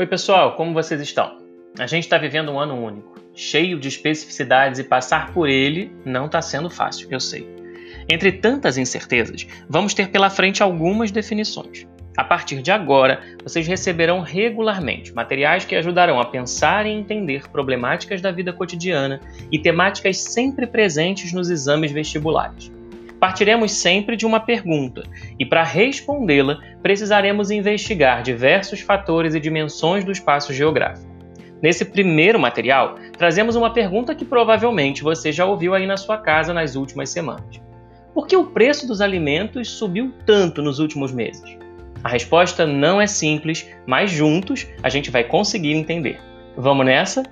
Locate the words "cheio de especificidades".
3.34-4.78